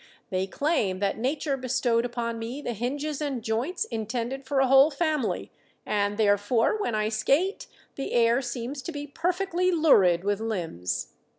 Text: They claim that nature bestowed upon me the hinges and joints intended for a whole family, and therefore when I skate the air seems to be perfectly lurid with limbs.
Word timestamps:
They 0.31 0.47
claim 0.47 0.97
that 0.97 1.19
nature 1.19 1.55
bestowed 1.55 2.05
upon 2.05 2.39
me 2.39 2.59
the 2.59 2.73
hinges 2.73 3.21
and 3.21 3.43
joints 3.43 3.85
intended 3.85 4.47
for 4.47 4.59
a 4.59 4.65
whole 4.65 4.89
family, 4.89 5.51
and 5.85 6.17
therefore 6.17 6.75
when 6.79 6.95
I 6.95 7.09
skate 7.09 7.67
the 7.93 8.11
air 8.13 8.41
seems 8.41 8.81
to 8.81 8.91
be 8.91 9.05
perfectly 9.05 9.69
lurid 9.71 10.23
with 10.23 10.39
limbs. 10.39 11.13